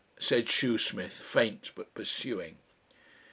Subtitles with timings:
[0.19, 2.57] said Shoesmith, faint but pursuing.